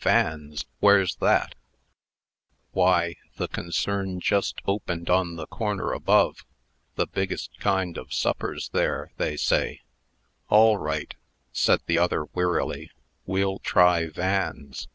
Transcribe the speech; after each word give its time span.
"Van's? 0.00 0.64
Where's 0.80 1.16
that?" 1.16 1.54
"Why, 2.70 3.16
the 3.36 3.46
concern 3.46 4.20
just 4.20 4.58
opened 4.64 5.10
on 5.10 5.36
the 5.36 5.46
corner 5.46 5.92
above. 5.92 6.46
The 6.94 7.06
biggest 7.06 7.50
kind 7.60 7.98
of 7.98 8.10
suppers 8.14 8.70
there, 8.70 9.12
they 9.18 9.36
say." 9.36 9.80
"All 10.48 10.78
right," 10.78 11.14
said 11.52 11.82
the 11.84 11.98
other, 11.98 12.24
wearily. 12.24 12.90
"We'll 13.26 13.58
try 13.58 14.06
Van's." 14.06 14.88